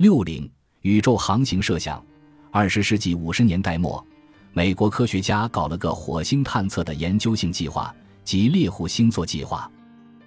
[0.00, 0.50] 六零
[0.80, 2.02] 宇宙航行设想，
[2.50, 4.02] 二十世纪五十年代末，
[4.54, 9.70] 美国科学家搞了个火星探测的研究性计划，即猎户星座计划。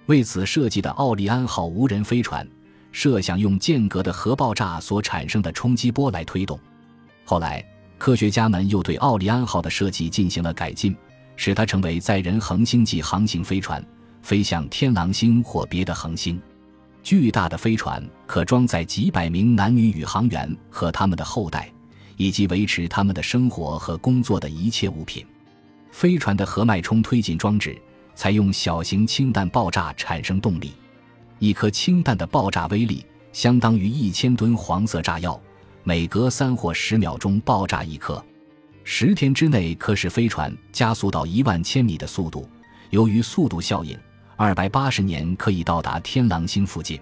[0.06, 2.48] 为此设计的奥利安号无人飞船，
[2.92, 6.56] 设想用间隔的核爆炸所产生的冲击波来推动。
[7.24, 7.60] 后来，
[7.98, 10.96] 科学家们又对奥利安号的设计进行了改进，
[11.34, 13.84] 使它成为载人恒星际航行飞船，
[14.22, 16.40] 飞向天狼星或别的恒星。
[17.04, 21.70] 巨大的飞船可装载几百名男女宇航员和他们的后代，
[22.16, 25.24] 以及维持他们的生活和工作的一切物品。
[25.92, 27.80] 飞船的核脉冲推进装置。
[28.16, 30.72] 采用小型氢弹爆炸产生动力，
[31.40, 35.40] 一颗氢弹的爆炸威力相当于一千吨黄色炸药，
[35.82, 38.24] 每隔三或十秒钟爆炸一颗，
[38.84, 42.48] 十天之内可使飞船加速到一万千米的速度。
[42.90, 43.98] 由于速度效应，
[44.36, 47.00] 二百八十年可以到达天狼星附近。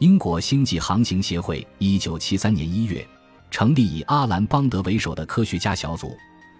[0.00, 3.06] 英国星际航行协会一九七三年一月
[3.50, 6.16] 成立以阿兰·邦德为首的科学家小组。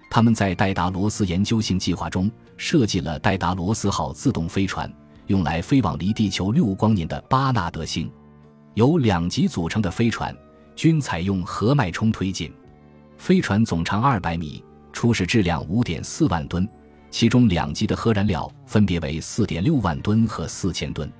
[0.09, 4.91] 他们在戴达罗斯研究性计划中设计了戴达罗斯号自动飞船，
[5.27, 8.11] 用来飞往离地球六光年的巴纳德星。
[8.75, 10.35] 由两级组成的飞船
[10.77, 12.53] 均采用核脉冲推进。
[13.19, 16.67] 飞船总长二百米，初始质量五点四万吨，
[17.19, 21.11] 其中两级的核燃料分别为四点六万吨和四千吨。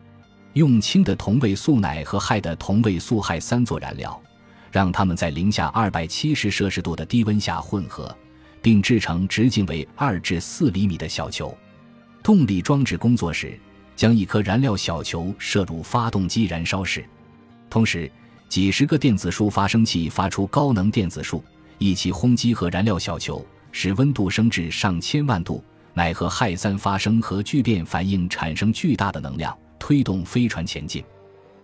[0.53, 4.23] 用氢的同位素氖和氦的同位素氦三做燃料，
[4.71, 8.15] 让它们在零下二百七十摄氏度的低温下混合。
[8.61, 11.57] 并制成直径为二至四厘米的小球。
[12.23, 13.59] 动力装置工作时，
[13.95, 17.03] 将一颗燃料小球射入发动机燃烧室，
[17.71, 18.11] 同时
[18.51, 21.43] 几十个电子束发生器发出高能电子束，
[21.79, 25.65] 一起轰击核燃料小球，使温度升至上千万度，
[25.97, 31.03] 乃和氦三发生核聚变反应，产生巨大的能量，推动飞船前进。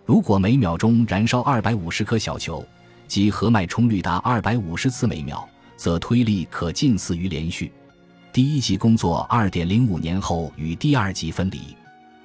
[0.03, 2.65] 如果每秒钟燃烧二百五十颗小球，
[3.07, 5.47] 即核脉冲率达二百五十次每秒。
[5.75, 7.69] 则推力可近似于连续。
[8.31, 11.75] 第一级工作二点零五年后与第二级分离，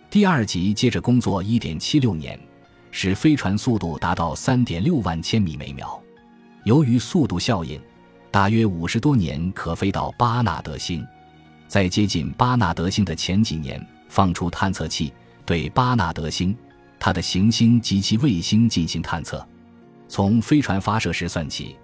[0.08, 2.38] 第二级接着工作一点七六年，
[2.92, 6.00] 使飞船速度达到三点六万千米每秒。
[6.62, 7.80] 由于速度效应，
[8.30, 11.04] 大约五十多年可飞到巴纳德星。
[11.68, 15.12] 在接近巴纳德星的前几年，放出探测器
[15.44, 16.56] 对巴纳德星、
[16.98, 19.46] 它的行星及其卫星进行探测。
[20.08, 21.76] 从飞船发射时算起。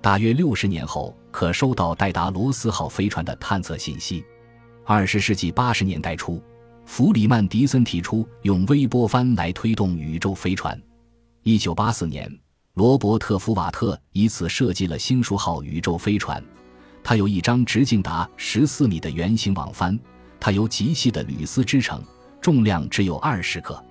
[0.00, 4.24] 大约六十年后，可收到戴达罗斯号飞船的探测信息。
[4.84, 6.42] 二十世纪八十年代初，
[6.86, 10.80] 弗里曼·迪森提出用微波帆来推动宇宙飞船。
[11.44, 12.28] 一九八四年，
[12.74, 16.42] 罗伯特·福瓦特以此设计了星数号宇宙飞船。
[17.04, 19.98] 它有一张直径达十四米的圆形网帆，
[20.38, 22.02] 它由极细的铝丝织成，
[22.40, 23.82] 重量只有二十克。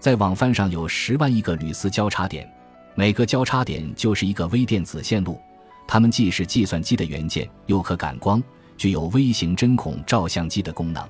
[0.00, 2.48] 在网帆上有十万亿个铝丝交叉点，
[2.94, 5.38] 每个交叉点就是一个微电子线路。
[5.86, 8.42] 它们既是计算机的元件，又可感光，
[8.76, 11.02] 具有微型针孔照相机的功能。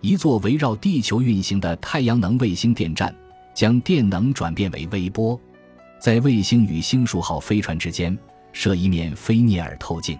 [0.00, 3.14] 一座围绕地球运行的太阳能卫星电站，
[3.54, 5.38] 将电能转变为微波，
[5.98, 8.16] 在卫星与星数号飞船之间
[8.52, 10.18] 设一面菲涅尔透镜，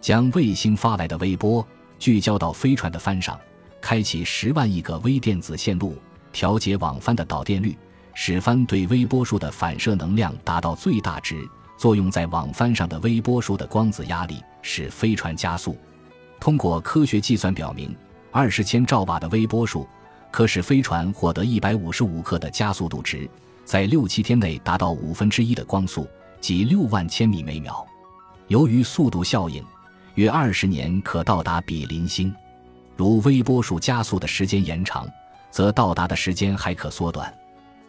[0.00, 1.66] 将卫星发来的微波
[1.98, 3.38] 聚焦到飞船的帆上，
[3.80, 5.96] 开启十万亿个微电子线路，
[6.32, 7.76] 调节网帆的导电率，
[8.14, 11.48] 使帆对微波束的反射能量达到最大值。
[11.76, 15.76] 作用在网帆上的微波束的光子压力使飞船加速。
[16.40, 17.96] 通过科学计算表明，
[18.32, 19.86] 二十千兆瓦的微波束
[20.32, 23.30] 可使飞船获得一百五十五克的加速度值，
[23.64, 26.08] 在六七天内达到五分之一的光速，
[26.40, 27.86] 即六万千米每秒。
[28.48, 29.64] 由于速度效应，
[30.18, 32.34] 约二十年可到达比邻星。
[32.96, 35.08] 如微波束加速的时间延长，
[35.48, 37.32] 则到达的时间还可缩短。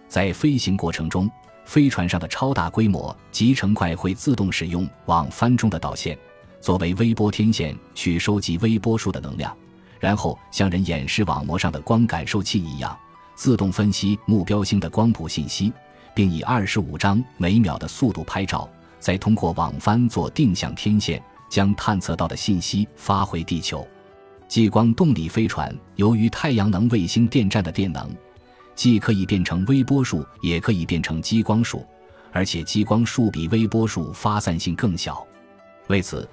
[0.08, 1.30] 在飞行过程中。
[1.66, 6.18] 飞船上的超大规模集成块会自动使用网帆中的导线，
[6.60, 9.56] 作为微波天线去收集微波束的能量，
[10.00, 12.98] 然后像人眼视网膜上的光感受器一样，
[13.36, 15.72] 自动分析目标星的光谱信息，
[16.16, 18.68] 并以二十五张每秒的速度拍照，
[19.00, 23.86] 再通过网帆做定向天线，将探测到的信息发回地球。
[24.48, 28.10] 激光动力飞船由于太阳能卫星电站的电能。
[28.76, 31.86] 既可以变成微波束，也可以变成激光束，
[32.32, 35.22] 而且激光束比微波束发散性更小。
[35.88, 36.26] 为此，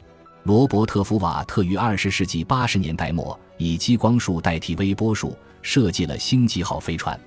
[0.45, 7.19] 罗伯特·福瓦特于二十世纪八十年代末以激光束代替微波束设计了星际号飞船。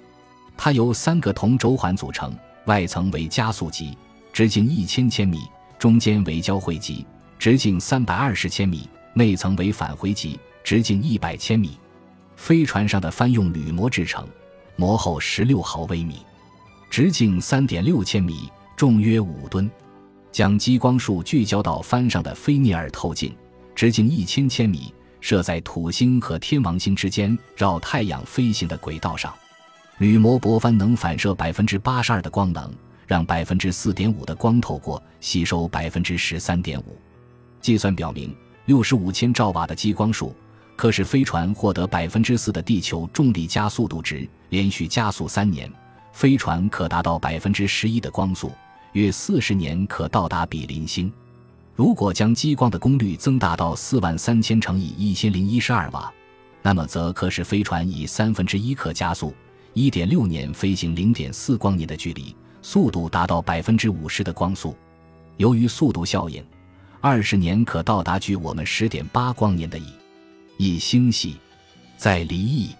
[0.55, 2.33] 它由三个铜轴环组成，
[2.67, 3.97] 外层为加速级，
[4.31, 5.39] 直径一千千米；
[5.77, 7.05] 中间为交汇极，
[7.39, 8.79] 直径三百二十千米；
[9.13, 11.77] 内层为返回级，直径一百千米。
[12.35, 14.27] 飞船上的帆用铝膜制成。
[14.75, 16.17] 膜厚十六毫微米，
[16.89, 19.69] 直径三点六千米，重约五吨。
[20.31, 23.35] 将激光束聚焦到帆上的菲涅尔透镜，
[23.73, 29.33] 直径一千千米，设在土星和天王星之间绕太阳飞行的轨道上。
[29.97, 32.73] 铝膜薄帆能反射百分之八十二的光能，
[33.05, 36.97] 让百分之四点五的光透过，吸收百分之十三点五。
[37.61, 38.35] 计算表明，
[38.65, 40.35] 六十五千兆瓦的激光束
[40.75, 45.71] 可使飞船获得百分之四的地球重力加速度值，连续加速三年，
[46.13, 48.51] 飞船可达到百分之十一的光速。
[48.93, 51.11] 约四十年可到达比邻星。
[51.75, 56.11] 如果将激光的功率增大到四万三千乘以一千零一十二瓦，
[56.63, 59.31] 那么则可使飞船以三分之一克加速，
[59.73, 64.75] 一点六年飞行零点四光年的距离，速度达到百分之五十的光速。
[65.37, 66.43] 由于速度效应，
[67.01, 69.93] 二十年可到达距我们十点八光年的乙
[70.57, 71.37] 乙星系。
[71.97, 72.75] 在离乙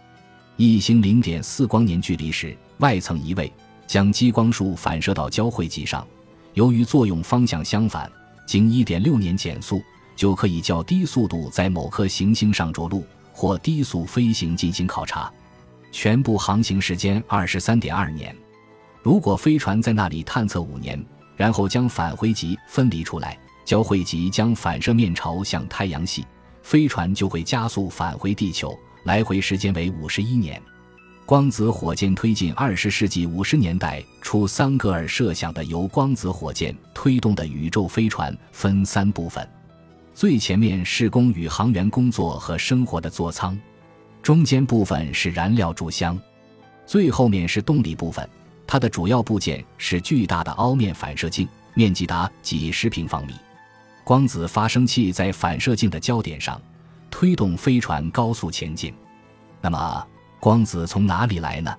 [0.58, 3.52] 一星零点四光年距离时，外层移位。
[3.88, 6.06] 将激光束反射到交汇极上，
[6.54, 8.08] 由于作用方向相反，
[8.46, 9.82] 经一点六年减速，
[10.16, 15.34] 就可以较低速度在某颗行星上着陆或低速飞行进行考察。
[15.92, 18.36] 全部航行时间二十三点二年。
[19.02, 21.04] 如果飞船在那里探测五年，
[21.36, 23.36] 然后将返回极分离出来，
[23.70, 26.26] 交汇极将反射面朝向太阳系，
[26.64, 30.60] 飞船就会加速返回地球，来回时间为五十一年。
[31.24, 39.48] 光子火箭推进二十世纪五十年代初，桑格尔设想的由光子火箭推动的宇宙飞船分三部分：
[40.16, 43.56] 最前面是供宇航员工作和生活的座舱，
[44.24, 46.20] 中间部分是燃料贮箱，
[46.88, 48.28] 最后面是动力部分。
[48.66, 53.36] 它的主要部件是巨大的凹面反射镜，面积达几十平方米。
[54.10, 56.60] 光子发生器在反射镜的焦点上，
[57.12, 58.92] 推动飞船高速前进。
[59.62, 60.08] 那么？
[60.40, 61.72] 光子从哪里来呢？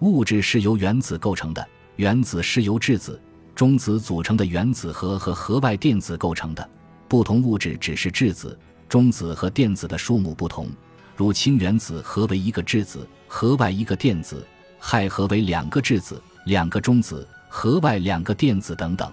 [0.00, 1.64] 物质是由原子构成的，
[1.94, 3.22] 原子是由质子、
[3.54, 6.70] 中子组成的原子核和核外电子构成的。
[7.06, 8.58] 不同物质只是质子、
[8.88, 10.68] 中子和电子的数目不同，
[11.14, 14.44] 如氢原子核为一个质子，核外一个电子；
[14.80, 19.08] 氦核为两个质子、两个中子，核外两个电子等等。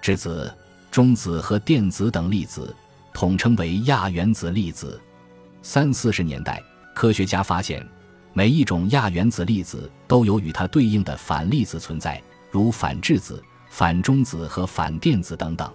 [0.00, 0.52] 质子、
[0.92, 2.76] 中子和电子等粒子
[3.14, 5.00] 统称为亚原子粒子。
[5.62, 6.62] 三四十年代，
[6.94, 7.84] 科学家发现。
[8.34, 15.70] 每一种亚原子粒子都有与它对应的反粒子存在，如反质子、反中子和反电子等等。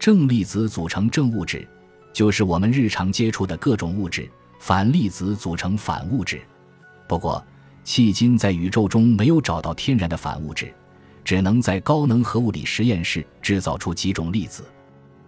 [0.00, 1.66] 正粒子组成正物质，
[2.12, 4.24] 就是我们日常接触的各种物质；
[4.58, 6.40] 反粒子组成反物质。
[7.08, 7.44] 不过，
[7.84, 10.72] 迄今在宇宙中没有找到天然的反物质，
[11.24, 14.64] 只能在高能核物理实验室制造出几种粒子。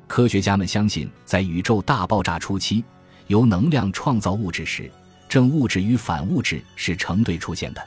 [0.07, 2.85] 科学家们相信，在宇宙大爆炸初期，
[3.29, 4.91] 由能量创造物质时。
[5.29, 7.83] 正物质与反物质是成对出现的，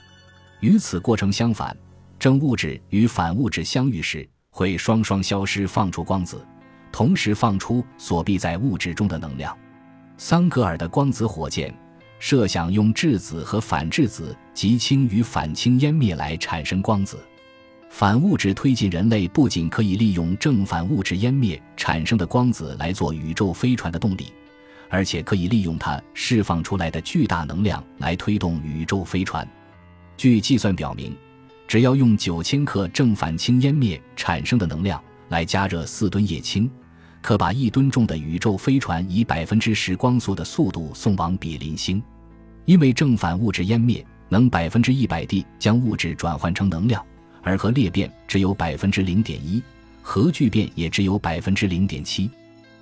[0.61, 1.77] 与此过程相反，
[2.17, 6.43] 正物质与反物质相遇时会双双消失，放出光子，
[6.91, 9.55] 同时放出锁闭在物质中的能量。
[10.17, 11.71] 桑格尔的光子火箭
[12.17, 17.19] 设想用质子和反质子及氢与反氢湮灭来产生光子。
[17.97, 24.33] 反物质推进人类不仅可以利用正反物质湮灭产生的光子来做宇宙飞船的动力。
[24.89, 29.47] 而且可以利用它释放出来的巨大能量来推动宇宙飞船。
[30.17, 31.15] 据计算表明，
[31.69, 36.69] 只要用九千克正反氢湮灭产生的能量来加热四吨液氢，
[37.21, 42.03] 可把一吨重的宇宙飞船以百分之十光速的速度送往比邻星。
[42.65, 47.01] 因为正反物质湮灭能百分之一百地将物质转换成能量，
[47.45, 49.61] 而核裂变只有百分之零点一，
[50.01, 52.29] 核聚变也只有百分之零点七。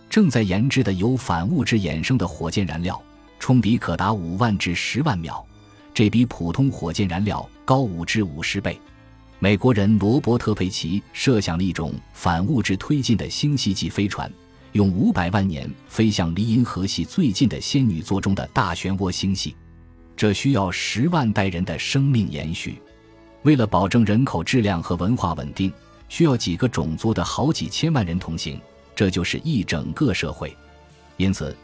[0.10, 3.00] 正在研制的由反物质衍生的火箭燃料，
[3.40, 5.46] 冲比可达五万至十万秒，
[5.94, 8.80] 这比普通火箭燃料高五至五十倍。
[9.38, 14.32] 美国人罗伯特·佩奇设想了一种反物质推进的星系级飞船，
[14.72, 19.58] 用五百万年飞向离银河系最近的仙女座中的大漩涡星系。
[20.16, 22.82] 这需要十万代人的生命延续。
[23.44, 25.72] 为了保证人口质量和文化稳定，
[26.10, 28.60] 需要几个种族的好几千万人同行。
[28.96, 30.56] 这就是一整个社会，
[31.18, 31.56] 因此，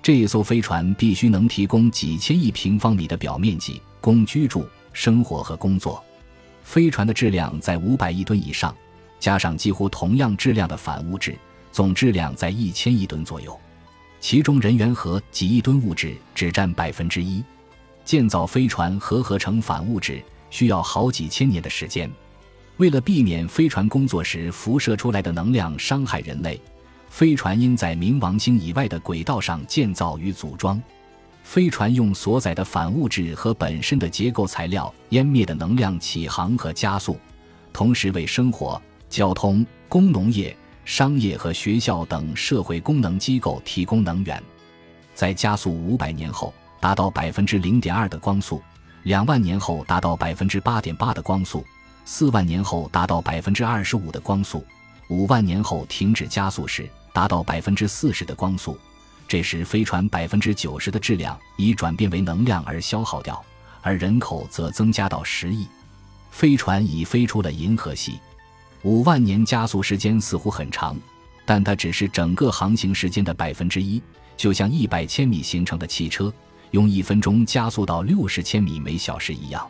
[0.00, 6.02] 这一艘飞船必须能提供几千亿平方米的表面积供居住、生活和工作。
[6.62, 8.74] 飞船的质量在五百亿吨以上，
[9.18, 11.36] 加上几乎同样质量的反物质，
[11.72, 13.58] 总质量在一千亿吨左右。
[14.20, 17.44] 其中人员和几亿吨物质只占百分之一。
[18.04, 20.22] 建造飞船和合成反物质
[20.56, 22.10] 需要好几千年的时间。
[22.78, 26.58] 为了避免飞船工作时辐射出来的能量伤害人类。
[27.10, 30.82] 飞船应在冥王星以外的轨道上建造与组装。
[31.42, 37.18] 飞船用所载的反物质和本身的结构材料湮灭的能量起航和加速，
[37.70, 44.42] 同时为生活、交通、工农业、商业和学校等社会功能机构提供能源。
[45.14, 48.62] 在加速五百年后达到百分之零点二的光速，
[49.06, 51.64] 两万年后达到百分之八点八的光速，
[52.04, 54.66] 四万年后达到百分之二十五的光速，
[55.06, 58.76] 五万年后停止加速时达到百分之四十的光速。
[59.28, 63.40] 这时，飞船百分之九十的质量已转变为能量而消耗掉，
[63.80, 65.68] 而人口则增加到十亿。
[66.32, 68.18] 飞船已飞出了银河系。
[68.82, 70.96] 五万年加速时间似乎很长，
[71.44, 74.02] 但它只是整个航行时间的百分之一。
[74.36, 76.30] 就像一百千米行程的汽车
[76.70, 79.66] 用一分钟加速到六十千米每小时一样。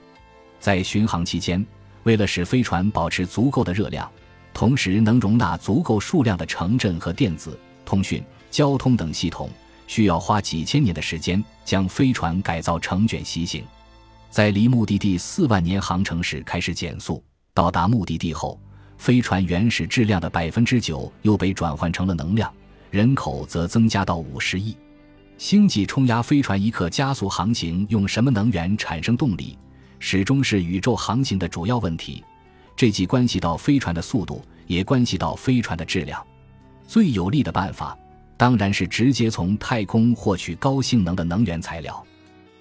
[0.59, 1.65] 在巡航期间，
[2.05, 4.11] 为了使飞船保持足够的热量，
[4.55, 8.23] 同时能容纳足够数量的城镇和电子、通讯。
[8.49, 9.51] 交通等系统
[9.87, 13.63] 需要花几千年的时间将飞船改造成卷席型，
[14.31, 17.23] 在离目的地四万年航程时开始减速。
[17.53, 18.59] 到达目的地后，
[18.97, 22.51] 飞船原始质量的百分之九又被转换成了能量，
[22.91, 24.75] 人口则增加到五十亿。
[25.39, 29.59] 星际冲压飞船一刻加速航行用什么能源产生动力，
[29.99, 32.25] 始终是宇宙航行的主要问题。
[32.75, 36.25] 这既关系到飞船的速度，也关系到飞船的质量。
[36.87, 37.97] 最有利的办法。
[38.39, 42.05] 当然是直接从太空获取高性能的能源材料。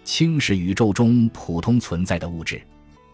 [0.06, 2.62] 氢是宇宙中普通存在的物质，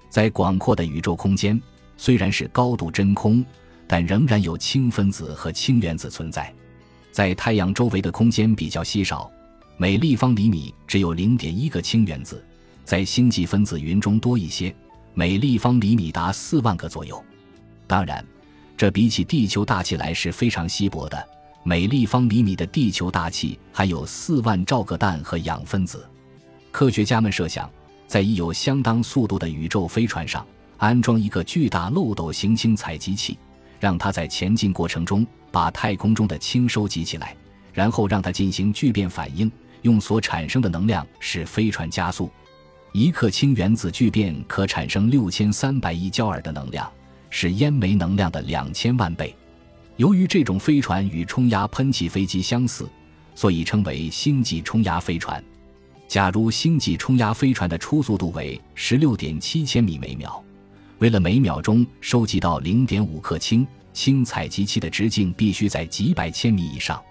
[0.10, 1.60] 在广阔的宇宙空间，
[1.98, 3.44] 虽然是高度真空，
[3.88, 6.54] 但仍然有氢分子和氢原子存在。
[7.12, 9.28] 在太阳周围的空间比较稀少，
[9.82, 12.46] 每立方厘米只有零点一个氢原子，
[12.86, 14.72] 在星际分子云中多一些，
[15.16, 17.20] 每立方厘米达四万个左右。
[17.88, 18.24] 当然，
[18.78, 21.28] 这比起地球大气来是非常稀薄的。
[21.64, 26.08] 每立方厘米的地球大气还有四万兆个氮和氧分子。
[26.72, 27.68] 科学家们设想，
[28.06, 30.46] 在已有相当速度的宇宙飞船上
[30.78, 33.36] 安装一个巨大漏斗行星采集器，
[33.80, 37.36] 让它在前进过程中把太空中的氢收集起来，
[37.74, 42.30] 然后让它进行聚变反应，用所产生的能量使飞船加速。
[42.94, 46.92] 一克氢原子聚变可产生六千三百亿焦耳的能量，
[47.30, 49.36] 是烟煤能量的两千万倍。
[49.96, 52.90] 由于这种飞船与冲压喷气飞机相似，
[53.36, 55.42] 所以称为星际冲压飞船。
[56.08, 60.44] 假如星际冲压飞船的初速度为十六点七千米每秒，
[61.00, 67.02] 为了每秒钟收集到零点五克氢，氢采集器的直径必须在几百千米以上。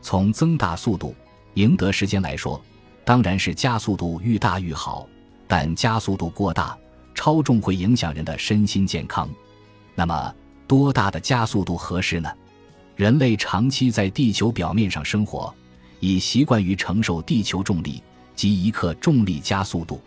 [0.00, 1.14] 从增大速度、
[1.58, 2.60] 赢得时间来说，
[3.04, 5.08] 当然是加速度愈大愈好，
[5.48, 6.78] 但加速度过大、
[7.16, 9.28] 超重会影响人的身心健康。
[9.96, 10.34] 那么？
[10.68, 12.30] 多大的加速度合适呢？
[12.94, 15.52] 人类长期在地球表面上生活，
[15.98, 18.02] 已习惯于承受地球重力
[18.36, 20.00] 及一克重力加速度。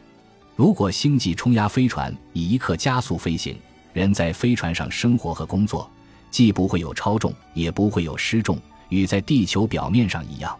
[0.55, 3.57] 如果星际冲压飞船以一克加速飞行，
[3.91, 5.89] 人在飞船上生活和工作，
[6.29, 10.55] 既不会有超重，也不会有失重，与在地球表面上一样。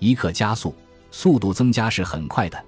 [0.00, 0.74] 一克加速
[1.10, 2.60] 速度增加是很快的，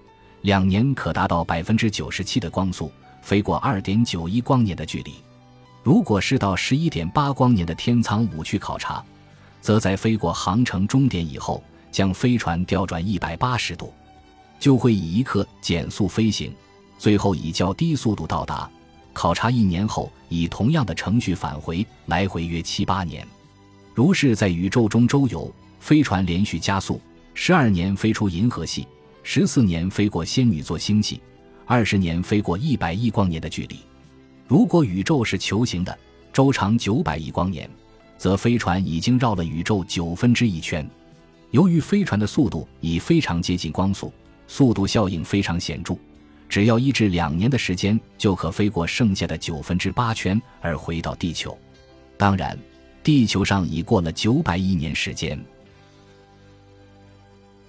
[0.42, 5.14] 两年可达到百分之九十七的光速，飞过二点九一光年的距离。
[5.82, 9.02] 如果是到十一点八光年的天舱五去考察，
[9.62, 13.92] 则在飞过航程终点以后，将飞船调转一百八十度，
[14.60, 16.54] 就会以一刻减速飞行，
[16.98, 18.70] 最后以较低速度到达。
[19.14, 23.26] 考察一年后，以同样的程序返回，来回约七八年。
[23.94, 27.00] 如是在宇宙中周游，飞船连续加速，
[27.34, 28.86] 十二年飞出银河系，
[29.22, 31.20] 十四年飞过仙女座星系，
[31.64, 33.76] 二十年飞过一百亿光年的距离。
[34.46, 35.98] 如果宇宙是球形的，
[36.32, 37.68] 周长九百亿光年，
[38.18, 40.88] 则飞船已经绕了宇宙九分之一圈。
[41.50, 44.12] 由于飞船的速度已非常接近光速，
[44.46, 45.96] 速度效应非常显著，
[46.48, 51.56] 只要一至两年的时间就可飞过剩下的九分之八圈而回到地球。
[52.18, 52.58] 当然，
[53.02, 55.42] 地球上已过了九百亿年时间。